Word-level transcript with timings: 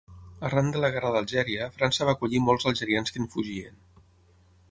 Arran 0.47 0.69
de 0.75 0.79
la 0.83 0.89
guerra 0.95 1.11
d'Algèria, 1.15 1.67
França 1.75 2.07
va 2.09 2.15
acollir 2.17 2.41
molts 2.47 2.67
algerians 2.71 3.17
que 3.17 3.23
en 3.25 3.31
fugien. 3.35 3.79